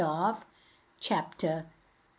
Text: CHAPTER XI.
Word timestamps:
CHAPTER 0.99 1.67
XI. 1.69 1.69